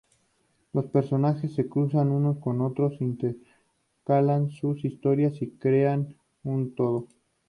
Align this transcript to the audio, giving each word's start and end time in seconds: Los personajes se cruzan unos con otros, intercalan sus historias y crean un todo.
Los 0.73 0.87
personajes 0.87 1.53
se 1.53 1.69
cruzan 1.69 2.09
unos 2.09 2.39
con 2.39 2.59
otros, 2.61 2.99
intercalan 3.01 4.49
sus 4.49 4.83
historias 4.83 5.39
y 5.43 5.51
crean 5.51 6.15
un 6.43 6.73
todo. 6.73 7.05